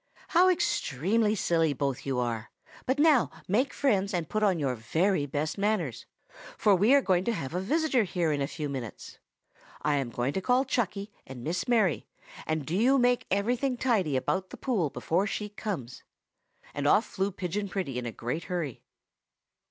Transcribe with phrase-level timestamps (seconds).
[0.29, 2.49] "How extremely silly you both are!
[2.87, 6.07] But now make friends, and put on your very best manners,
[6.57, 9.19] for we are going to have a visitor here in a few minutes.
[9.83, 12.07] I am going to call Chucky and Miss Mary,
[12.47, 16.01] and do you make everything tidy about the pool before she comes."
[16.73, 18.81] And off flew Pigeon Pretty in a great hurry.